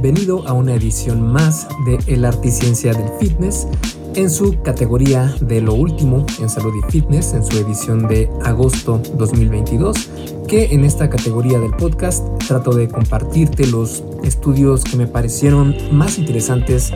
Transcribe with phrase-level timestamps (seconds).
[0.00, 3.66] bienvenido a una edición más de El Arte y Ciencia del Fitness
[4.14, 9.02] en su categoría de lo último en salud y fitness en su edición de agosto
[9.14, 10.08] 2022
[10.46, 16.16] que en esta categoría del podcast trato de compartirte los estudios que me parecieron más
[16.18, 16.92] interesantes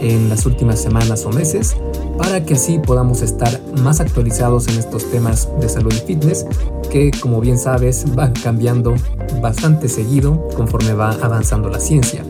[0.00, 1.76] en las últimas semanas o meses
[2.18, 6.46] para que así podamos estar más actualizados en estos temas de salud y fitness
[6.90, 8.94] que como bien sabes van cambiando
[9.42, 12.24] bastante seguido conforme va avanzando la ciencia.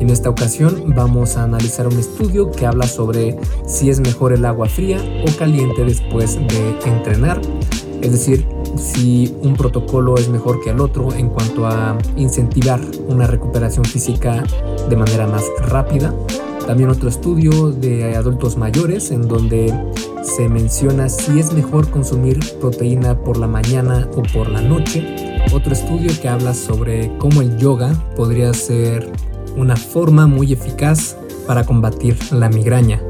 [0.00, 4.44] En esta ocasión vamos a analizar un estudio que habla sobre si es mejor el
[4.44, 7.40] agua fría o caliente después de entrenar,
[8.00, 8.46] es decir,
[8.76, 14.44] si un protocolo es mejor que el otro en cuanto a incentivar una recuperación física
[14.88, 16.14] de manera más rápida
[16.68, 19.74] también otro estudio de adultos mayores en donde
[20.20, 25.40] se menciona si es mejor consumir proteína por la mañana o por la noche.
[25.54, 29.10] Otro estudio que habla sobre cómo el yoga podría ser
[29.56, 31.16] una forma muy eficaz
[31.46, 33.00] para combatir la migraña.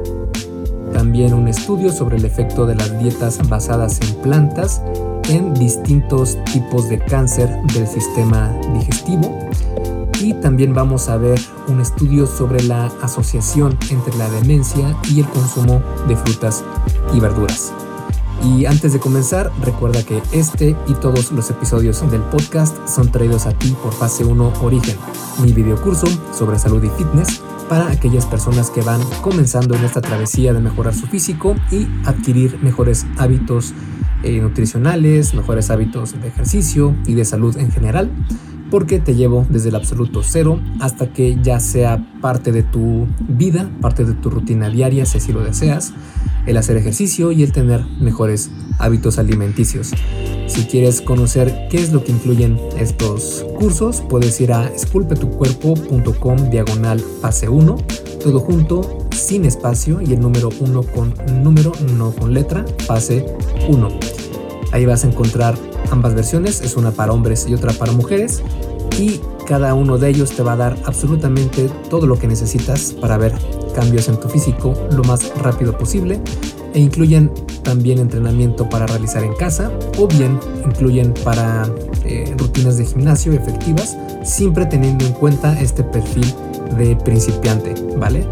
[0.93, 4.81] También un estudio sobre el efecto de las dietas basadas en plantas
[5.27, 9.49] en distintos tipos de cáncer del sistema digestivo
[10.21, 15.27] y también vamos a ver un estudio sobre la asociación entre la demencia y el
[15.27, 16.63] consumo de frutas
[17.13, 17.71] y verduras.
[18.43, 23.45] Y antes de comenzar, recuerda que este y todos los episodios del podcast son traídos
[23.45, 24.95] a ti por Fase 1 Origen,
[25.43, 30.53] mi videocurso sobre salud y fitness para aquellas personas que van comenzando en esta travesía
[30.53, 33.73] de mejorar su físico y adquirir mejores hábitos
[34.23, 38.09] eh, nutricionales, mejores hábitos de ejercicio y de salud en general
[38.69, 43.69] porque te llevo desde el absoluto cero hasta que ya sea parte de tu vida,
[43.81, 45.93] parte de tu rutina diaria, si así lo deseas,
[46.45, 49.91] el hacer ejercicio y el tener mejores hábitos alimenticios.
[50.47, 56.99] Si quieres conocer qué es lo que incluyen estos cursos, puedes ir a esculpetucuerpo.com diagonal
[57.21, 57.77] fase 1,
[58.23, 61.13] todo junto, sin espacio y el número 1 con
[61.43, 63.25] número, no con letra, fase
[63.67, 63.89] 1.
[64.71, 65.55] Ahí vas a encontrar
[65.91, 68.41] ambas versiones, es una para hombres y otra para mujeres
[68.97, 73.17] y cada uno de ellos te va a dar absolutamente todo lo que necesitas para
[73.17, 73.33] ver
[73.73, 76.19] cambios en tu físico lo más rápido posible
[76.73, 77.31] e incluyen
[77.63, 81.67] también entrenamiento para realizar en casa o bien incluyen para
[82.05, 86.33] eh, rutinas de gimnasio efectivas siempre teniendo en cuenta este perfil
[86.77, 88.25] de principiante, ¿vale?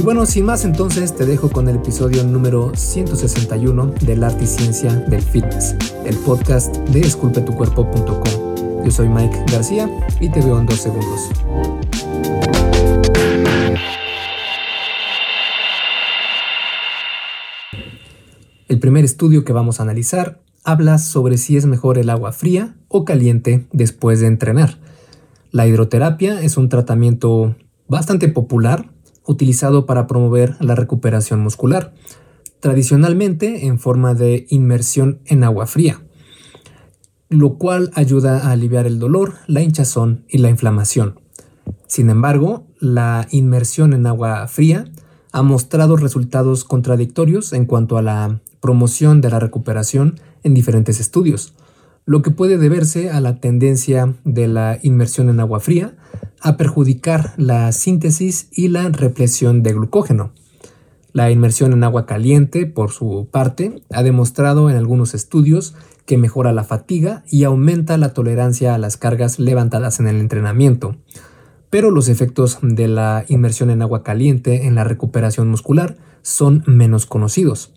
[0.00, 4.46] Y bueno, sin más entonces te dejo con el episodio número 161 del arte y
[4.46, 8.82] ciencia del fitness, el podcast de esculpetucuerpo.com.
[8.82, 11.28] Yo soy Mike García y te veo en dos segundos.
[18.68, 22.74] El primer estudio que vamos a analizar habla sobre si es mejor el agua fría
[22.88, 24.78] o caliente después de entrenar.
[25.50, 27.54] La hidroterapia es un tratamiento
[27.86, 28.88] bastante popular
[29.30, 31.94] utilizado para promover la recuperación muscular,
[32.60, 36.02] tradicionalmente en forma de inmersión en agua fría,
[37.28, 41.20] lo cual ayuda a aliviar el dolor, la hinchazón y la inflamación.
[41.86, 44.84] Sin embargo, la inmersión en agua fría
[45.32, 51.54] ha mostrado resultados contradictorios en cuanto a la promoción de la recuperación en diferentes estudios,
[52.04, 55.94] lo que puede deberse a la tendencia de la inmersión en agua fría
[56.40, 60.32] a perjudicar la síntesis y la represión de glucógeno.
[61.12, 65.74] La inmersión en agua caliente, por su parte, ha demostrado en algunos estudios
[66.06, 70.96] que mejora la fatiga y aumenta la tolerancia a las cargas levantadas en el entrenamiento.
[71.68, 77.06] Pero los efectos de la inmersión en agua caliente en la recuperación muscular son menos
[77.06, 77.72] conocidos.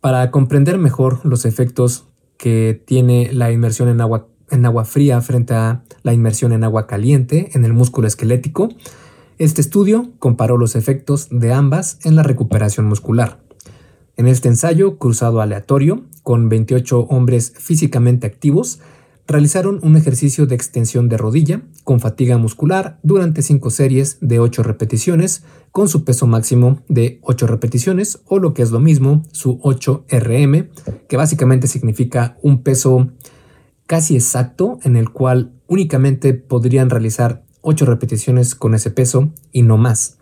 [0.00, 5.54] Para comprender mejor los efectos que tiene la inmersión en agua en agua fría frente
[5.54, 8.68] a la inmersión en agua caliente en el músculo esquelético,
[9.38, 13.38] este estudio comparó los efectos de ambas en la recuperación muscular.
[14.16, 18.80] En este ensayo cruzado aleatorio, con 28 hombres físicamente activos,
[19.26, 24.62] realizaron un ejercicio de extensión de rodilla con fatiga muscular durante 5 series de 8
[24.62, 29.58] repeticiones con su peso máximo de 8 repeticiones o lo que es lo mismo, su
[29.62, 30.70] 8 RM,
[31.08, 33.10] que básicamente significa un peso
[33.86, 39.76] casi exacto en el cual únicamente podrían realizar 8 repeticiones con ese peso y no
[39.76, 40.18] más.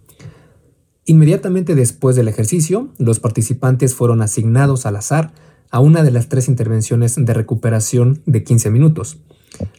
[1.07, 5.33] Inmediatamente después del ejercicio, los participantes fueron asignados al azar
[5.71, 9.19] a una de las tres intervenciones de recuperación de 15 minutos.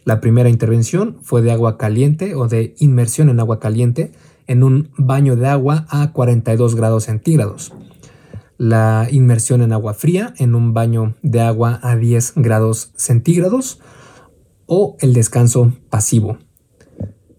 [0.04, 4.12] La primera intervención fue de agua caliente o de inmersión en agua caliente
[4.46, 7.72] en un baño de agua a 42 grados centígrados
[8.58, 13.80] la inmersión en agua fría en un baño de agua a 10 grados centígrados
[14.66, 16.38] o el descanso pasivo.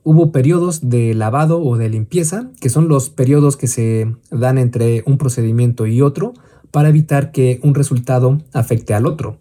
[0.04, 5.04] Hubo periodos de lavado o de limpieza, que son los periodos que se dan entre
[5.06, 6.34] un procedimiento y otro
[6.72, 9.40] para evitar que un resultado afecte al otro.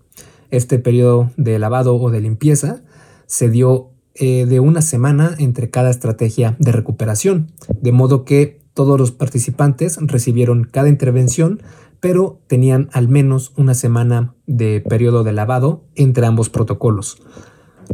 [0.50, 2.82] Este periodo de lavado o de limpieza
[3.26, 9.00] se dio eh, de una semana entre cada estrategia de recuperación, de modo que todos
[9.00, 11.62] los participantes recibieron cada intervención,
[11.98, 17.16] pero tenían al menos una semana de periodo de lavado entre ambos protocolos.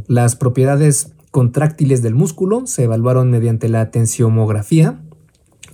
[0.08, 5.00] Las propiedades contráctiles del músculo se evaluaron mediante la tensiomografía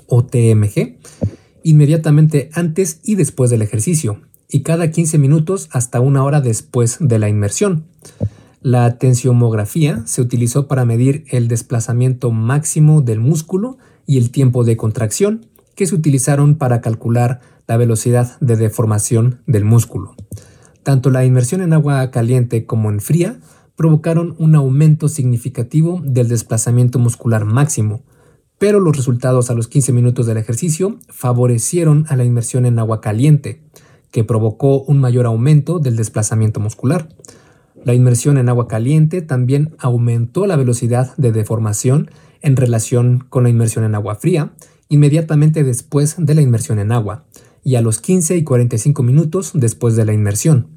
[0.09, 0.99] o TMG
[1.63, 7.19] inmediatamente antes y después del ejercicio y cada 15 minutos hasta una hora después de
[7.19, 7.87] la inmersión.
[8.61, 13.79] La tensiomografía se utilizó para medir el desplazamiento máximo del músculo
[14.09, 15.47] y el tiempo de contracción
[15.77, 20.17] que se utilizaron para calcular la velocidad de deformación del músculo.
[20.83, 23.39] Tanto la inmersión en agua caliente como en fría
[23.77, 28.03] provocaron un aumento significativo del desplazamiento muscular máximo,
[28.57, 33.03] pero los resultados a los 15 minutos del ejercicio favorecieron a la inmersión en agua
[33.03, 33.61] caliente,
[34.11, 37.11] que provocó un mayor aumento del desplazamiento muscular.
[37.85, 42.11] La inmersión en agua caliente también aumentó la velocidad de deformación
[42.43, 44.53] en relación con la inmersión en agua fría,
[44.89, 47.25] inmediatamente después de la inmersión en agua,
[47.65, 50.69] y a los 15 y 45 minutos después de la inmersión.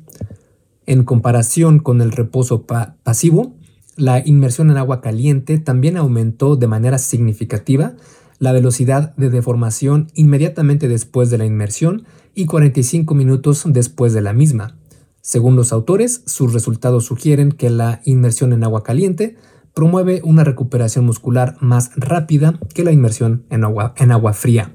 [0.86, 3.56] En comparación con el reposo pasivo,
[3.96, 7.94] la inmersión en agua caliente también aumentó de manera significativa
[8.40, 14.34] la velocidad de deformación inmediatamente después de la inmersión y 45 minutos después de la
[14.34, 14.78] misma.
[15.22, 19.36] Según los autores, sus resultados sugieren que la inmersión en agua caliente
[19.74, 24.74] promueve una recuperación muscular más rápida que la inmersión en agua, en agua fría.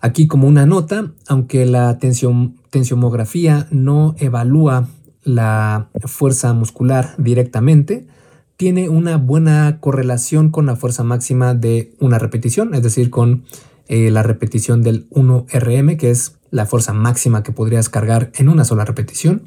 [0.00, 4.88] Aquí como una nota, aunque la tensiomografía no evalúa
[5.22, 8.06] la fuerza muscular directamente,
[8.56, 13.44] tiene una buena correlación con la fuerza máxima de una repetición, es decir, con
[13.88, 18.64] eh, la repetición del 1RM, que es la fuerza máxima que podrías cargar en una
[18.64, 19.42] sola repetición.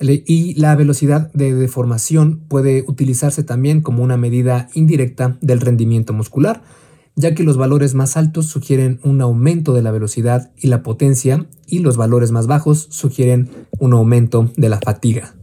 [0.00, 6.62] Y la velocidad de deformación puede utilizarse también como una medida indirecta del rendimiento muscular,
[7.16, 11.46] ya que los valores más altos sugieren un aumento de la velocidad y la potencia
[11.66, 15.34] y los valores más bajos sugieren un aumento de la fatiga.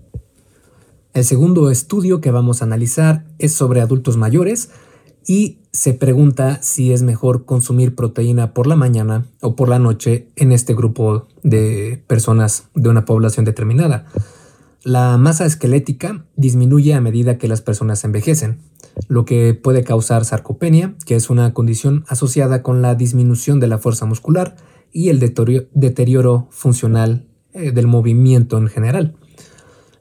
[1.13, 4.69] El segundo estudio que vamos a analizar es sobre adultos mayores
[5.27, 10.29] y se pregunta si es mejor consumir proteína por la mañana o por la noche
[10.35, 14.05] en este grupo de personas de una población determinada.
[14.83, 18.59] La masa esquelética disminuye a medida que las personas envejecen,
[19.07, 23.79] lo que puede causar sarcopenia, que es una condición asociada con la disminución de la
[23.79, 24.55] fuerza muscular
[24.91, 29.15] y el deterioro funcional eh, del movimiento en general.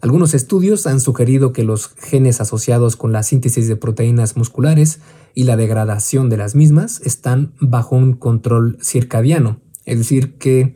[0.00, 5.00] Algunos estudios han sugerido que los genes asociados con la síntesis de proteínas musculares
[5.34, 10.74] y la degradación de las mismas están bajo un control circadiano, es decir, que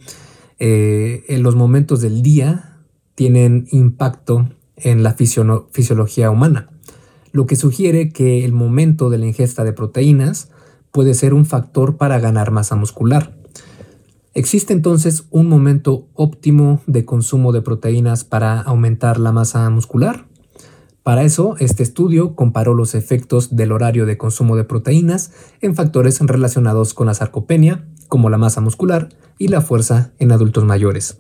[0.59, 2.70] eh, en los momentos del día
[3.21, 6.71] tienen impacto en la fisiología humana
[7.33, 10.49] lo que sugiere que el momento de la ingesta de proteínas
[10.91, 13.37] puede ser un factor para ganar masa muscular.
[14.33, 20.25] ¿Existe entonces un momento óptimo de consumo de proteínas para aumentar la masa muscular?
[21.03, 26.21] Para eso, este estudio comparó los efectos del horario de consumo de proteínas en factores
[26.21, 31.19] relacionados con la sarcopenia, como la masa muscular y la fuerza en adultos mayores.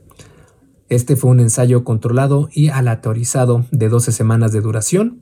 [0.90, 5.20] Este fue un ensayo controlado y aleatorizado de 12 semanas de duración,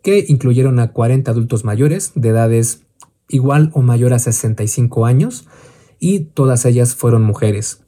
[0.00, 2.84] que incluyeron a 40 adultos mayores de edades
[3.28, 5.48] igual o mayor a 65 años,
[5.98, 7.82] y todas ellas fueron mujeres.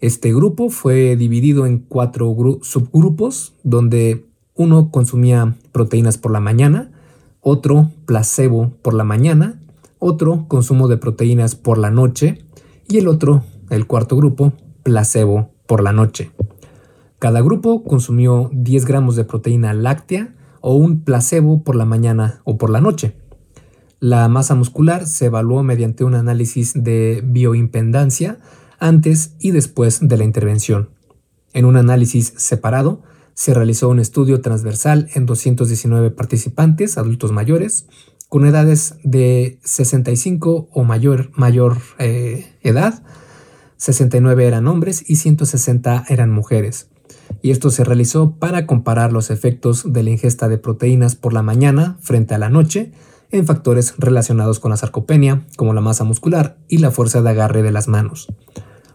[0.00, 6.90] Este grupo fue dividido en cuatro subgrupos, donde uno consumía proteínas por la mañana,
[7.40, 9.60] otro placebo por la mañana,
[10.00, 12.44] otro consumo de proteínas por la noche
[12.88, 16.32] y el otro, el cuarto grupo, placebo por la noche.
[17.20, 22.58] Cada grupo consumió 10 gramos de proteína láctea o un placebo por la mañana o
[22.58, 23.14] por la noche.
[24.00, 28.38] La masa muscular se evaluó mediante un análisis de bioimpedancia
[28.78, 30.90] antes y después de la intervención.
[31.52, 33.02] En un análisis separado,
[33.34, 37.86] se realizó un estudio transversal en 219 participantes adultos mayores
[38.28, 43.02] con edades de 65 o mayor, mayor eh, edad,
[43.78, 46.88] 69 eran hombres y 160 eran mujeres
[47.42, 51.42] y esto se realizó para comparar los efectos de la ingesta de proteínas por la
[51.42, 52.92] mañana frente a la noche
[53.30, 57.62] en factores relacionados con la sarcopenia, como la masa muscular y la fuerza de agarre
[57.62, 58.28] de las manos.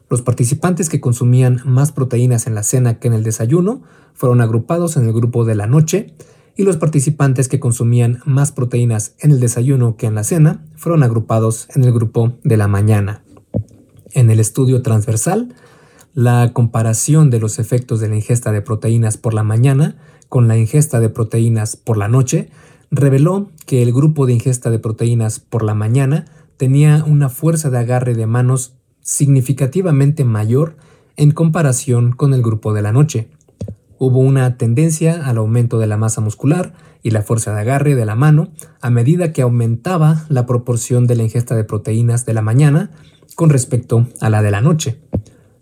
[0.09, 4.97] Los participantes que consumían más proteínas en la cena que en el desayuno fueron agrupados
[4.97, 6.13] en el grupo de la noche
[6.55, 11.03] y los participantes que consumían más proteínas en el desayuno que en la cena fueron
[11.03, 13.23] agrupados en el grupo de la mañana.
[14.13, 15.55] En el estudio transversal,
[16.13, 19.95] la comparación de los efectos de la ingesta de proteínas por la mañana
[20.29, 22.49] con la ingesta de proteínas por la noche
[22.91, 26.25] reveló que el grupo de ingesta de proteínas por la mañana
[26.57, 30.77] tenía una fuerza de agarre de manos significativamente mayor
[31.15, 33.29] en comparación con el grupo de la noche.
[33.97, 38.05] Hubo una tendencia al aumento de la masa muscular y la fuerza de agarre de
[38.05, 42.43] la mano a medida que aumentaba la proporción de la ingesta de proteínas de la
[42.43, 42.91] mañana
[43.35, 44.99] con respecto a la de la noche.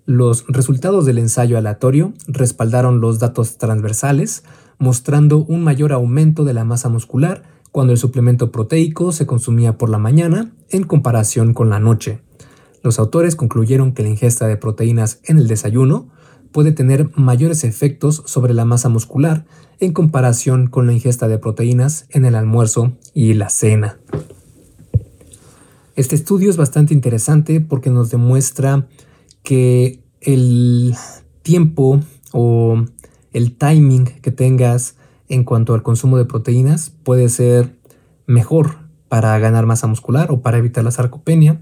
[0.06, 4.44] Los resultados del ensayo aleatorio respaldaron los datos transversales,
[4.78, 9.90] mostrando un mayor aumento de la masa muscular cuando el suplemento proteico se consumía por
[9.90, 12.20] la mañana en comparación con la noche.
[12.84, 16.10] Los autores concluyeron que la ingesta de proteínas en el desayuno
[16.52, 19.46] puede tener mayores efectos sobre la masa muscular
[19.80, 24.01] en comparación con la ingesta de proteínas en el almuerzo y la cena.
[26.02, 28.88] Este estudio es bastante interesante porque nos demuestra
[29.44, 30.96] que el
[31.44, 32.00] tiempo
[32.32, 32.86] o
[33.34, 34.96] el timing que tengas
[35.30, 37.76] en cuanto al consumo de proteínas puede ser
[38.26, 38.78] mejor
[39.10, 41.62] para ganar masa muscular o para evitar la sarcopenia.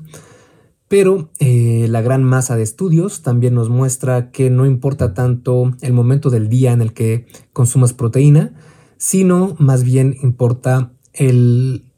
[0.87, 5.91] Pero eh, la gran masa de estudios también nos muestra que no importa tanto el
[5.91, 8.53] momento del día en el que consumas proteína,
[8.95, 11.88] sino más bien importa el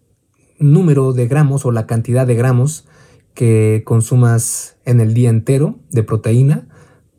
[0.61, 2.85] número de gramos o la cantidad de gramos
[3.33, 6.67] que consumas en el día entero de proteína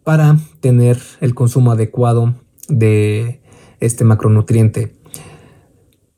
[0.04, 2.34] para tener el consumo adecuado
[2.68, 3.42] de
[3.80, 4.94] este macronutriente.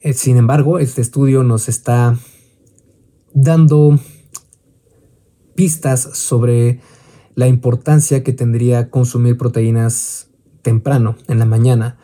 [0.01, 2.19] Eh, sin embargo, este estudio nos está
[3.33, 3.99] dando
[5.55, 6.81] pistas sobre
[7.35, 10.29] la importancia que tendría consumir proteínas
[10.63, 11.99] temprano, en la mañana.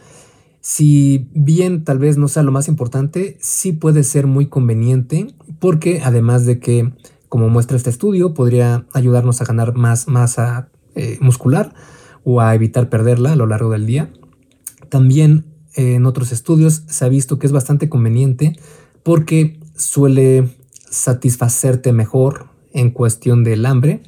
[0.73, 6.01] Si bien tal vez no sea lo más importante, sí puede ser muy conveniente porque
[6.05, 6.93] además de que,
[7.29, 11.75] como muestra este estudio, podría ayudarnos a ganar más masa eh, muscular
[12.23, 14.13] o a evitar perderla a lo largo del día.
[14.89, 18.57] También eh, en otros estudios se ha visto que es bastante conveniente
[19.03, 20.51] porque suele
[20.89, 24.05] satisfacerte mejor en cuestión del hambre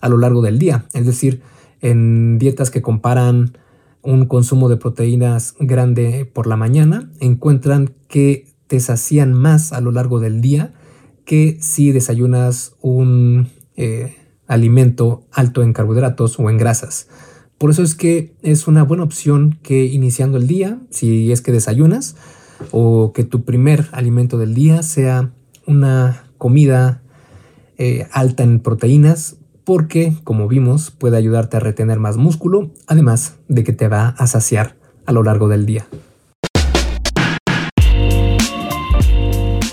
[0.00, 0.86] a lo largo del día.
[0.94, 1.42] Es decir,
[1.82, 3.58] en dietas que comparan
[4.06, 9.92] un consumo de proteínas grande por la mañana, encuentran que te sacían más a lo
[9.92, 10.72] largo del día
[11.24, 17.08] que si desayunas un eh, alimento alto en carbohidratos o en grasas.
[17.58, 21.52] Por eso es que es una buena opción que iniciando el día, si es que
[21.52, 22.16] desayunas,
[22.70, 25.32] o que tu primer alimento del día sea
[25.66, 27.02] una comida
[27.76, 33.64] eh, alta en proteínas, porque, como vimos, puede ayudarte a retener más músculo, además de
[33.64, 35.88] que te va a saciar a lo largo del día.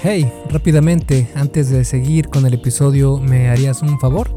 [0.01, 4.31] Hey, rápidamente, antes de seguir con el episodio, ¿me harías un favor?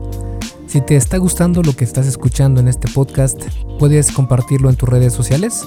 [0.66, 3.42] Si te está gustando lo que estás escuchando en este podcast,
[3.78, 5.66] puedes compartirlo en tus redes sociales.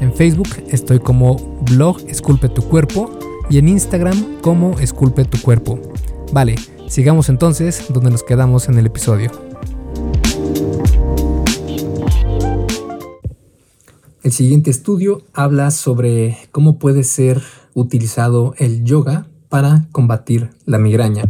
[0.00, 3.18] En Facebook estoy como blog Esculpe tu cuerpo
[3.50, 5.80] y en Instagram como Esculpe tu cuerpo.
[6.32, 6.54] Vale,
[6.86, 9.32] sigamos entonces donde nos quedamos en el episodio.
[14.22, 17.42] El siguiente estudio habla sobre cómo puede ser
[17.74, 21.24] utilizado el yoga para combatir la migraña.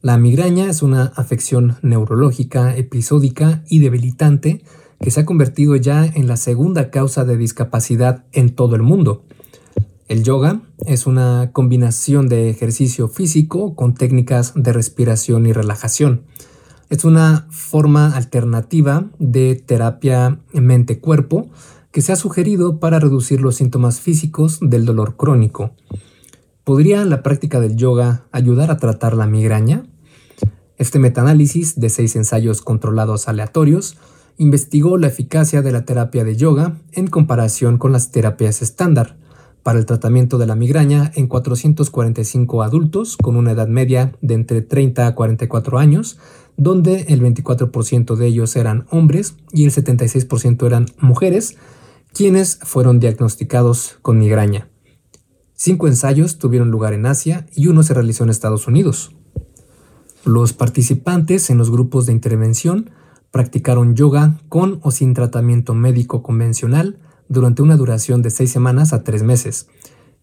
[0.00, 4.62] La migraña es una afección neurológica, episódica y debilitante
[5.04, 9.26] que se ha convertido ya en la segunda causa de discapacidad en todo el mundo.
[10.08, 16.22] El yoga es una combinación de ejercicio físico con técnicas de respiración y relajación.
[16.88, 21.50] Es una forma alternativa de terapia mente-cuerpo
[21.90, 25.72] que se ha sugerido para reducir los síntomas físicos del dolor crónico.
[26.64, 29.84] ¿Podría la práctica del yoga ayudar a tratar la migraña?
[30.78, 33.98] Este metaanálisis de seis ensayos controlados aleatorios
[34.36, 39.16] investigó la eficacia de la terapia de yoga en comparación con las terapias estándar
[39.64, 44.60] para el tratamiento de la migraña en 445 adultos con una edad media de entre
[44.60, 46.18] 30 a 44 años,
[46.56, 51.56] donde el 24% de ellos eran hombres y el 76% eran mujeres,
[52.12, 54.68] quienes fueron diagnosticados con migraña.
[55.54, 59.12] Cinco ensayos tuvieron lugar en Asia y uno se realizó en Estados Unidos.
[60.24, 62.90] Los participantes en los grupos de intervención
[63.34, 69.02] practicaron yoga con o sin tratamiento médico convencional durante una duración de seis semanas a
[69.02, 69.66] tres meses.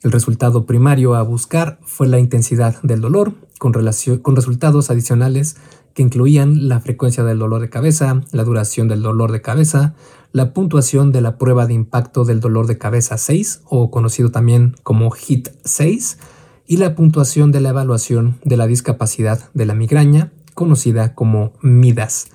[0.02, 5.58] El resultado primario a buscar fue la intensidad del dolor, con, resultados adicionales
[5.94, 9.94] que incluían la frecuencia del dolor de cabeza, la duración del dolor de cabeza,
[10.32, 14.78] la puntuación de la prueba de impacto del dolor de cabeza 6, o conocido también
[14.84, 16.18] como HIT 6,
[16.66, 22.30] y la puntuación de la evaluación de la discapacidad de la migraña, conocida como MIDAS.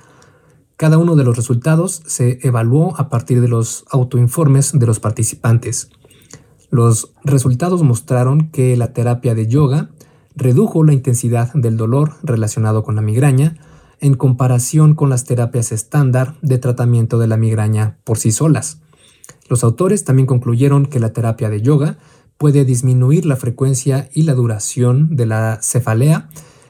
[0.77, 5.89] Cada uno de los resultados se evaluó a partir de los autoinformes de los participantes.
[6.69, 9.89] Los resultados mostraron que la terapia de yoga
[10.35, 13.57] redujo la intensidad del dolor relacionado con la migraña
[14.01, 18.83] en comparación con las terapias estándar de tratamiento de la migraña por sí solas.
[19.49, 21.97] Los autores también concluyeron que la terapia de yoga
[22.37, 26.29] puede disminuir la frecuencia y la duración de la cefalea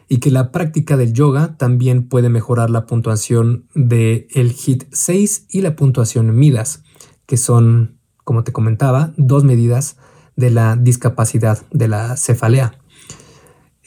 [0.09, 5.47] y que la práctica del yoga también puede mejorar la puntuación del el HIT 6
[5.51, 6.83] y la puntuación MIDAS,
[7.27, 9.97] que son, como te comentaba, dos medidas
[10.37, 12.79] de la discapacidad de la cefalea.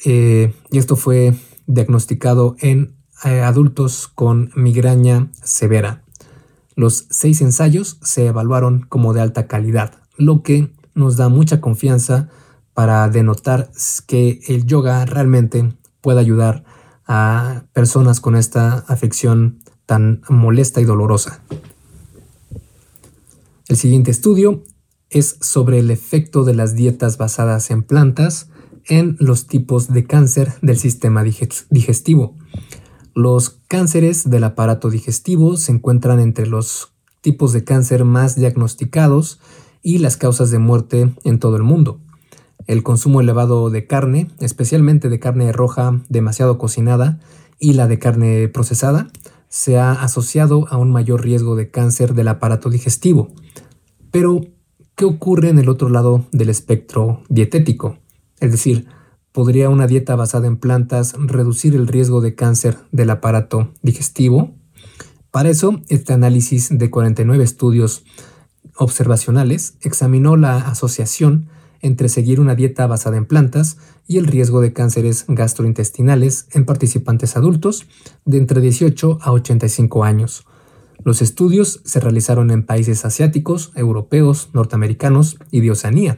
[0.06, 1.36] Eh, y esto fue
[1.68, 6.04] diagnosticado en eh, adultos con migraña severa.
[6.76, 12.30] Los seis ensayos se evaluaron como de alta calidad, lo que nos da mucha confianza
[12.74, 13.72] para denotar
[14.08, 16.64] que el yoga realmente puede ayudar
[17.06, 21.42] a personas con esta afección tan molesta y dolorosa.
[23.68, 24.64] El siguiente estudio
[25.10, 28.50] es sobre el efecto de las dietas basadas en plantas
[28.86, 32.36] en los tipos de cáncer del sistema digestivo.
[33.14, 39.40] Los cánceres del aparato digestivo se encuentran entre los tipos de cáncer más diagnosticados
[39.82, 42.02] y las causas de muerte en todo el mundo.
[42.70, 47.20] El consumo elevado de carne, especialmente de carne roja demasiado cocinada
[47.58, 49.08] y la de carne procesada,
[49.48, 53.32] se ha asociado a un mayor riesgo de cáncer del aparato digestivo.
[54.12, 54.42] Pero,
[54.94, 57.98] ¿qué ocurre en el otro lado del espectro dietético?
[58.40, 58.86] Es decir,
[59.32, 64.54] ¿podría una dieta basada en plantas reducir el riesgo de cáncer del aparato digestivo?
[65.32, 68.04] Para eso, este análisis de 49 estudios
[68.76, 71.50] observacionales examinó la asociación
[71.82, 77.38] entre seguir una dieta basada en plantas y el riesgo de cánceres gastrointestinales en participantes
[77.38, 77.88] adultos
[78.26, 80.46] de entre 18 a 85 años.
[81.04, 86.18] Los estudios se realizaron en países asiáticos, europeos, norteamericanos y de Oceanía,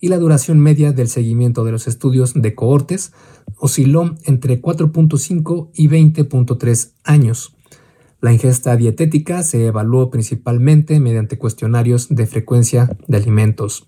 [0.00, 3.12] y la duración media del seguimiento de los estudios de cohortes
[3.56, 7.54] osciló entre 4.5 y 20.3 años.
[8.20, 13.86] La ingesta dietética se evaluó principalmente mediante cuestionarios de frecuencia de alimentos.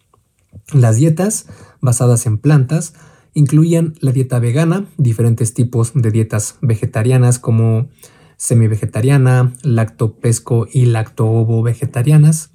[0.72, 1.46] Las dietas
[1.80, 2.94] basadas en plantas
[3.34, 7.88] incluían la dieta vegana, diferentes tipos de dietas vegetarianas como
[8.36, 12.50] semi-vegetariana, lacto-pesco y lacto-ovo vegetarianas,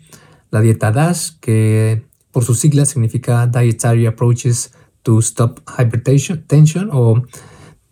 [0.49, 7.23] la dieta DASH, que por sus siglas significa Dietary Approaches to Stop Hypertension o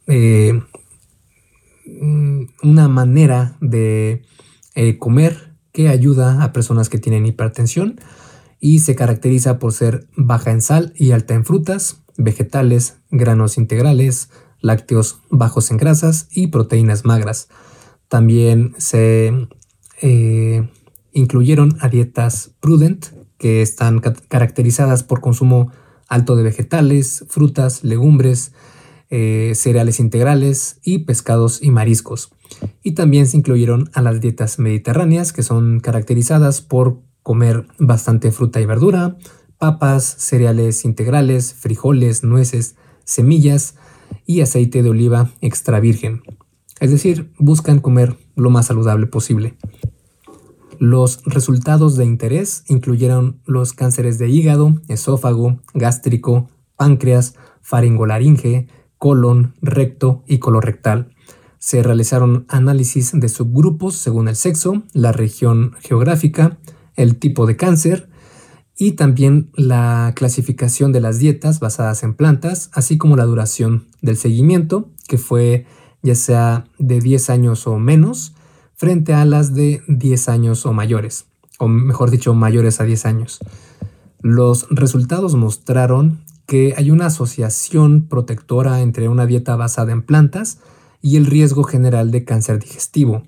[0.08, 0.62] eh,
[1.86, 4.24] mm, una manera de
[4.76, 8.00] eh, comer que ayuda a personas que tienen hipertensión
[8.60, 14.30] y se caracteriza por ser baja en sal y alta en frutas, vegetales, granos integrales,
[14.62, 17.48] lácteos bajos en grasas y proteínas magras.
[18.08, 19.48] También se
[20.02, 20.70] eh,
[21.14, 25.72] incluyeron a dietas prudent, que están caracterizadas por consumo
[26.10, 28.52] alto de vegetales, frutas, legumbres,
[29.10, 32.32] eh, cereales integrales y pescados y mariscos.
[32.84, 38.62] Y también se incluyeron a las dietas mediterráneas, que son caracterizadas por comer bastante fruta
[38.62, 39.18] y verdura,
[39.58, 43.76] papas, cereales integrales, frijoles, nueces, semillas
[44.26, 46.24] y aceite de oliva extra virgen.
[46.80, 49.58] Es decir, buscan comer lo más saludable posible.
[50.80, 60.24] Los resultados de interés incluyeron los cánceres de hígado, esófago, gástrico, páncreas, faringolaringe, colon, recto
[60.26, 61.14] y colorectal.
[61.58, 66.58] Se realizaron análisis de subgrupos según el sexo, la región geográfica,
[67.00, 68.10] el tipo de cáncer
[68.78, 74.18] y también la clasificación de las dietas basadas en plantas, así como la duración del
[74.18, 75.66] seguimiento, que fue
[76.02, 78.34] ya sea de 10 años o menos,
[78.76, 81.26] frente a las de 10 años o mayores,
[81.58, 83.40] o mejor dicho, mayores a 10 años.
[84.22, 90.60] Los resultados mostraron que hay una asociación protectora entre una dieta basada en plantas
[91.02, 93.24] y el riesgo general de cáncer digestivo.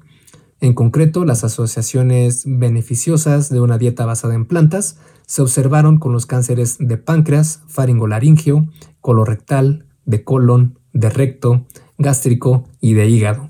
[0.62, 6.28] En concreto, las asociaciones beneficiosas de una dieta basada en plantas se observaron con los
[6.28, 8.68] cánceres de páncreas, faringolaringio,
[9.02, 11.66] colorectal, de colon, de recto,
[11.98, 13.50] gástrico y de hígado.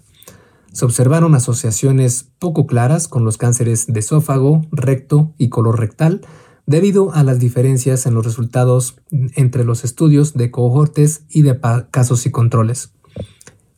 [0.71, 6.21] Se observaron asociaciones poco claras con los cánceres de esófago, recto y colorectal
[6.65, 8.95] debido a las diferencias en los resultados
[9.35, 11.59] entre los estudios de cohortes y de
[11.91, 12.93] casos y controles.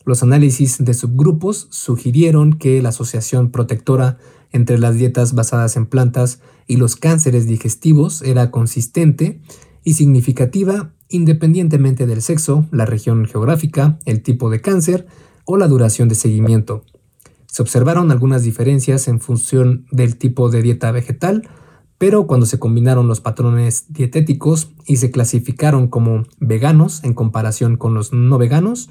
[0.06, 4.18] Los análisis de subgrupos sugirieron que la asociación protectora
[4.52, 9.42] entre las dietas basadas en plantas y los cánceres digestivos era consistente
[9.84, 15.06] y significativa independientemente del sexo, la región geográfica, el tipo de cáncer
[15.46, 16.84] o la duración de seguimiento.
[17.46, 21.48] Se observaron algunas diferencias en función del tipo de dieta vegetal,
[22.00, 27.94] pero cuando se combinaron los patrones dietéticos y se clasificaron como veganos en comparación con
[27.94, 28.90] los no veganos,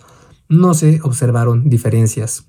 [0.48, 2.46] no se observaron diferencias.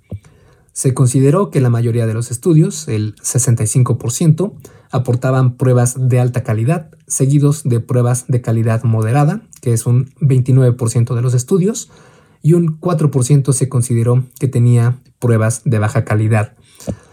[0.73, 4.53] Se consideró que la mayoría de los estudios, el 65%,
[4.91, 11.13] aportaban pruebas de alta calidad, seguidos de pruebas de calidad moderada, que es un 29%
[11.13, 11.91] de los estudios,
[12.41, 16.55] y un 4% se consideró que tenía pruebas de baja calidad.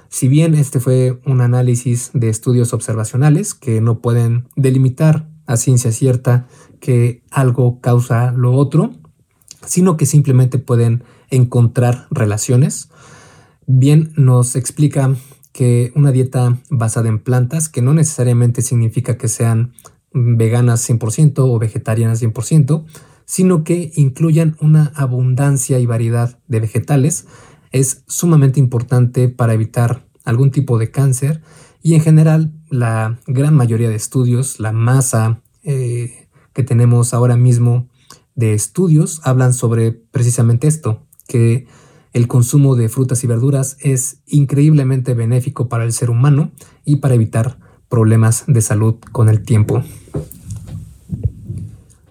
[0.08, 5.92] Si bien este fue un análisis de estudios observacionales que no pueden delimitar a ciencia
[5.92, 6.48] cierta
[6.80, 8.92] que algo causa lo otro,
[9.64, 12.88] sino que simplemente pueden encontrar relaciones,
[13.66, 15.14] bien nos explica
[15.52, 19.72] que una dieta basada en plantas, que no necesariamente significa que sean
[20.12, 22.84] veganas 100% o vegetarianas 100%,
[23.24, 27.26] sino que incluyan una abundancia y variedad de vegetales,
[27.70, 31.40] es sumamente importante para evitar algún tipo de cáncer
[31.82, 37.89] y en general la gran mayoría de estudios, la masa eh, que tenemos ahora mismo
[38.40, 41.66] de estudios hablan sobre precisamente esto, que
[42.12, 46.50] el consumo de frutas y verduras es increíblemente benéfico para el ser humano
[46.84, 49.84] y para evitar problemas de salud con el tiempo.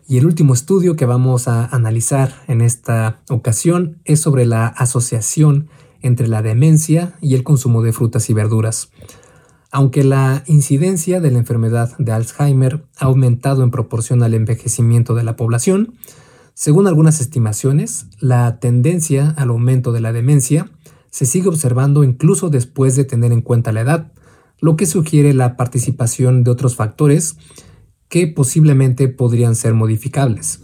[0.07, 5.67] Y el último estudio que vamos a analizar en esta ocasión es sobre la asociación
[6.01, 8.91] entre la demencia y el consumo de frutas y verduras.
[9.71, 15.23] Aunque la incidencia de la enfermedad de Alzheimer ha aumentado en proporción al envejecimiento de
[15.23, 15.93] la población,
[16.55, 20.71] según algunas estimaciones, la tendencia al aumento de la demencia
[21.11, 24.11] se sigue observando incluso después de tener en cuenta la edad,
[24.59, 27.37] lo que sugiere la participación de otros factores
[28.09, 30.61] que posiblemente podrían ser modificables.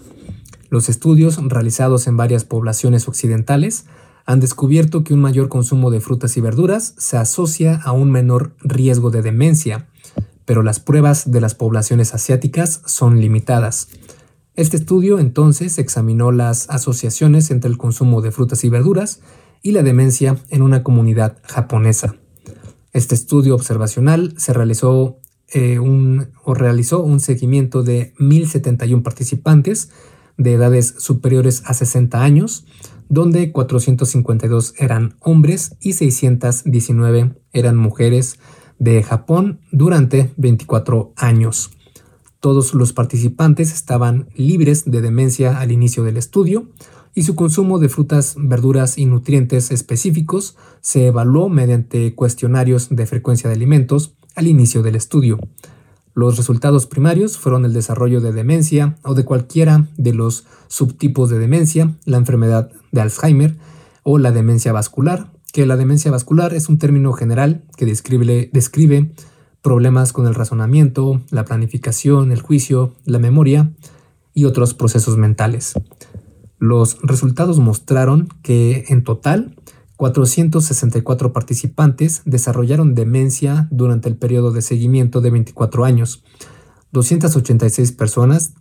[0.70, 3.86] Los estudios realizados en varias poblaciones occidentales
[4.26, 8.56] han descubierto que un mayor consumo de frutas y verduras se asocia a un menor
[8.60, 9.88] riesgo de demencia,
[10.46, 13.90] pero las pruebas de las poblaciones asiáticas son limitadas.
[14.56, 19.20] Este estudio entonces examinó las asociaciones entre el consumo de frutas y verduras
[19.62, 22.16] y la demencia en una comunidad japonesa.
[22.94, 25.18] Este estudio observacional se realizó
[25.50, 29.90] eh, un, o realizó un seguimiento de 1.071 participantes
[30.38, 32.66] de edades superiores a 60 años,
[33.10, 38.40] donde 452 eran hombres y 619 eran mujeres
[38.80, 41.72] de Japón durante 24 años.
[42.40, 46.70] Todos los participantes estaban libres de demencia al inicio del estudio
[47.16, 53.50] y su consumo de frutas, verduras y nutrientes específicos se evaluó mediante cuestionarios de frecuencia
[53.50, 55.40] de alimentos al inicio del estudio.
[56.16, 61.40] Los resultados primarios fueron el desarrollo de demencia o de cualquiera de los subtipos de
[61.40, 63.58] demencia, la enfermedad de Alzheimer
[64.04, 69.12] o la demencia vascular, que la demencia vascular es un término general que describe, describe
[69.62, 73.72] problemas con el razonamiento, la planificación, el juicio, la memoria
[74.34, 75.74] y otros procesos mentales.
[76.60, 79.54] Los resultados mostraron que en total
[79.98, 86.24] 464 participantes desarrollaron demencia durante el periodo de seguimiento de 24 años.
[86.92, 88.54] 286 personas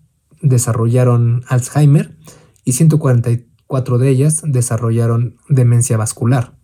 [0.42, 2.16] desarrollaron Alzheimer
[2.64, 6.56] y 144 de ellas desarrollaron demencia vascular.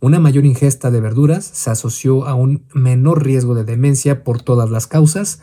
[0.00, 4.70] Una mayor ingesta de verduras se asoció a un menor riesgo de demencia por todas
[4.70, 5.40] las causas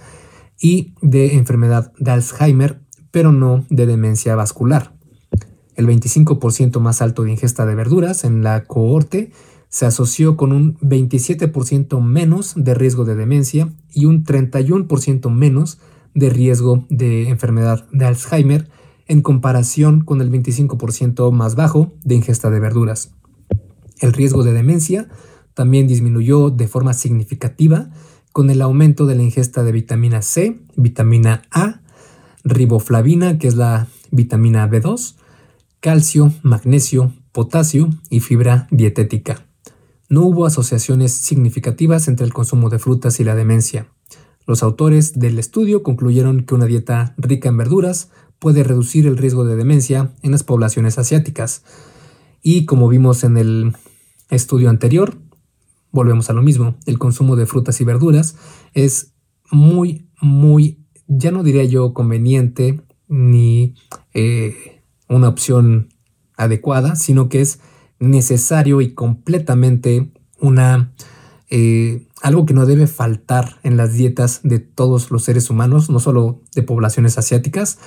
[0.60, 4.93] y de enfermedad de Alzheimer, pero no de demencia vascular.
[5.76, 9.32] El 25% más alto de ingesta de verduras en la cohorte
[9.70, 15.80] se asoció con un 27% menos de riesgo de demencia y un 31% menos
[16.14, 18.70] de riesgo de enfermedad de Alzheimer
[19.08, 23.12] en comparación con el 25% más bajo de ingesta de verduras.
[24.00, 25.08] El riesgo de demencia
[25.54, 27.90] también disminuyó de forma significativa
[28.32, 31.82] con el aumento de la ingesta de vitamina C, vitamina A,
[32.44, 35.16] riboflavina, que es la vitamina B2,
[35.84, 39.46] calcio, magnesio, potasio y fibra dietética.
[40.08, 43.88] No hubo asociaciones significativas entre el consumo de frutas y la demencia.
[44.48, 49.44] Los autores del estudio concluyeron que una dieta rica en verduras puede reducir el riesgo
[49.44, 51.66] de demencia en las poblaciones asiáticas.
[52.42, 53.76] Y como vimos en el
[54.30, 55.18] estudio anterior,
[55.92, 58.38] volvemos a lo mismo, el consumo de frutas y verduras
[58.74, 59.12] es
[59.52, 63.76] muy, muy, ya no diría yo conveniente ni
[64.14, 64.73] eh,
[65.10, 65.90] una opción
[66.38, 67.60] adecuada, sino que es
[68.00, 70.94] necesario y completamente una
[71.50, 76.00] eh, algo que no debe faltar en las dietas de todos los seres humanos, no
[76.00, 77.78] solo de poblaciones asiáticas,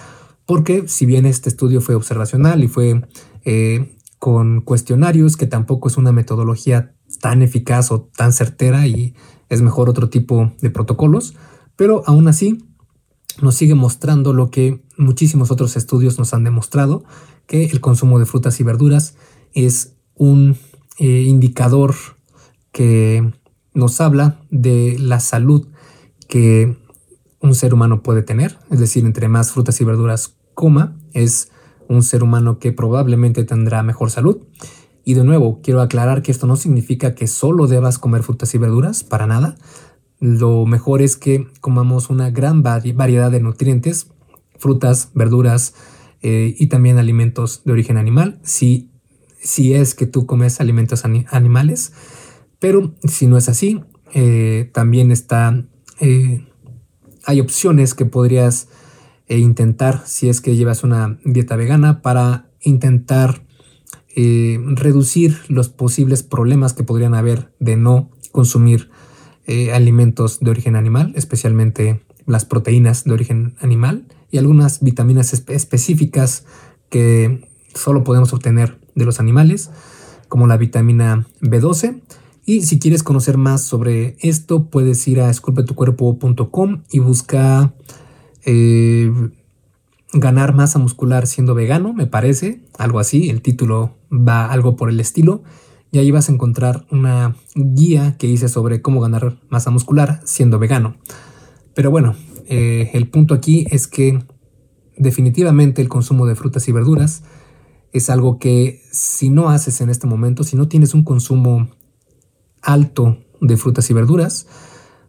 [0.44, 3.08] porque si bien este estudio fue observacional y fue
[3.44, 9.14] eh, con cuestionarios, que tampoco es una metodología tan eficaz o tan certera y
[9.48, 11.34] es mejor otro tipo de protocolos,
[11.74, 12.65] pero aún así
[13.40, 17.04] nos sigue mostrando lo que muchísimos otros estudios nos han demostrado,
[17.46, 19.14] que el consumo de frutas y verduras
[19.52, 20.56] es un
[20.98, 21.94] eh, indicador
[22.72, 23.32] que
[23.74, 25.68] nos habla de la salud
[26.28, 26.76] que
[27.40, 31.50] un ser humano puede tener, es decir, entre más frutas y verduras coma, es
[31.88, 34.38] un ser humano que probablemente tendrá mejor salud.
[35.04, 38.58] Y de nuevo, quiero aclarar que esto no significa que solo debas comer frutas y
[38.58, 39.56] verduras, para nada.
[40.18, 44.08] Lo mejor es que comamos una gran variedad de nutrientes,
[44.58, 45.74] frutas, verduras
[46.22, 48.90] eh, y también alimentos de origen animal, si,
[49.38, 51.92] si es que tú comes alimentos animales.
[52.58, 53.82] Pero si no es así,
[54.14, 55.64] eh, también está,
[56.00, 56.46] eh,
[57.24, 58.68] hay opciones que podrías
[59.28, 63.44] intentar si es que llevas una dieta vegana para intentar
[64.14, 68.88] reducir los posibles problemas que podrían haber de no consumir
[69.46, 76.44] eh, alimentos de origen animal, especialmente las proteínas de origen animal y algunas vitaminas específicas
[76.90, 79.70] que solo podemos obtener de los animales,
[80.28, 82.00] como la vitamina B12.
[82.44, 87.72] Y si quieres conocer más sobre esto, puedes ir a esculpetucuerpo.com y busca
[88.44, 89.12] eh,
[90.12, 95.00] ganar masa muscular siendo vegano, me parece, algo así, el título va algo por el
[95.00, 95.42] estilo,
[95.92, 100.58] y ahí vas a encontrar una guía que hice sobre cómo ganar masa muscular siendo
[100.58, 100.96] vegano.
[101.74, 102.14] Pero bueno,
[102.48, 104.22] eh, el punto aquí es que
[104.96, 107.22] definitivamente el consumo de frutas y verduras
[107.92, 111.70] es algo que si no haces en este momento, si no tienes un consumo
[112.62, 114.46] alto de frutas y verduras,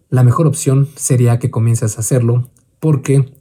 [0.09, 3.37] la mejor opción sería que comiences a hacerlo porque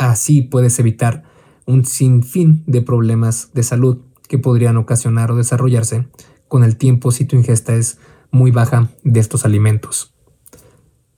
[0.00, 1.24] Así puedes evitar
[1.66, 6.08] un sinfín de problemas de salud que podrían ocasionar o desarrollarse
[6.50, 7.98] con el tiempo si tu ingesta es
[8.32, 10.12] muy baja de estos alimentos.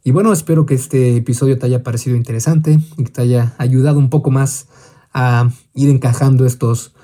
[0.05, 3.99] Y bueno, espero que este episodio te haya parecido interesante y que te haya ayudado
[3.99, 4.69] un poco más
[5.15, 6.95] a ir encajando estos,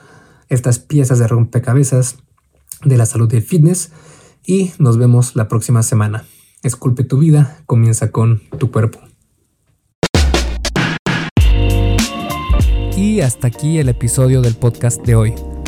[0.48, 2.18] estas piezas de rompecabezas
[2.84, 3.92] de la salud del fitness
[4.44, 6.26] y nos vemos la próxima semana.
[6.62, 9.00] Esculpe tu vida, comienza con tu cuerpo.
[12.94, 15.57] Y hasta aquí el episodio del podcast de hoy.